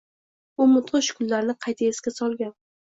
[0.65, 2.55] U mudhish kunlarni qayta esga slogan.